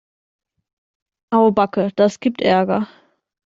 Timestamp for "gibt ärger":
2.19-2.87